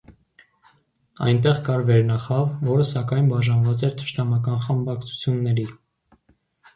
[1.25, 5.67] Այնտեղ կար վերնախավ, որը, սակայն, բաժանված էր թշնամական խմբակցությունների։